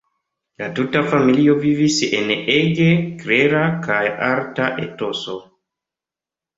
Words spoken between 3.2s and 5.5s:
klera kaj arta etoso.